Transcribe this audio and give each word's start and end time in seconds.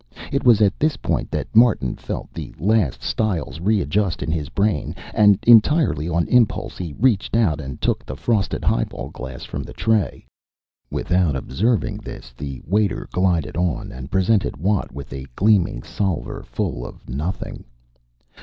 It 0.31 0.43
was 0.43 0.61
at 0.63 0.79
this 0.79 0.97
point 0.97 1.29
that 1.29 1.55
Martin 1.55 1.95
felt 1.95 2.33
the 2.33 2.55
last 2.57 3.03
stiles 3.03 3.59
readjust 3.59 4.23
in 4.23 4.31
his 4.31 4.49
brain, 4.49 4.95
and 5.13 5.37
entirely 5.45 6.09
on 6.09 6.27
impulse 6.27 6.75
he 6.75 6.93
reached 6.97 7.35
out 7.35 7.61
and 7.61 7.79
took 7.79 8.03
the 8.03 8.15
frosted 8.15 8.63
highball 8.65 9.11
glass 9.11 9.43
from 9.43 9.61
the 9.61 9.73
tray. 9.73 10.25
Without 10.89 11.35
observing 11.35 11.97
this 11.97 12.33
the 12.35 12.63
waiter 12.65 13.07
glided 13.11 13.55
on 13.55 13.91
and 13.91 14.09
presented 14.09 14.57
Watt 14.57 14.91
with 14.91 15.13
a 15.13 15.27
gleaming 15.35 15.83
salver 15.83 16.41
full 16.41 16.83
of 16.83 17.07
nothing. 17.07 17.63